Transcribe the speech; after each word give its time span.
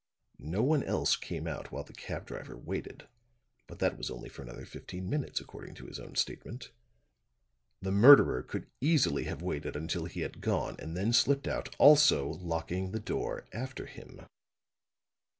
No 0.39 0.63
one 0.63 0.81
else 0.81 1.15
came 1.15 1.45
out 1.45 1.71
while 1.71 1.83
the 1.83 1.93
cab 1.93 2.25
driver 2.25 2.57
waited; 2.57 3.07
but 3.67 3.77
that 3.77 3.99
was 3.99 4.09
only 4.09 4.29
for 4.29 4.41
another 4.41 4.65
fifteen 4.65 5.07
minutes, 5.07 5.39
according 5.39 5.75
to 5.75 5.85
his 5.85 5.99
own 5.99 6.15
statement. 6.15 6.71
The 7.83 7.91
murderer 7.91 8.41
could 8.41 8.65
easily 8.81 9.25
have 9.25 9.43
waited 9.43 9.75
until 9.75 10.05
he 10.05 10.21
had 10.21 10.41
gone 10.41 10.75
and 10.79 10.97
then 10.97 11.13
slipped 11.13 11.47
out, 11.47 11.75
also 11.77 12.27
locking 12.29 12.89
the 12.93 12.99
door 12.99 13.45
after 13.53 13.85
him." 13.85 14.25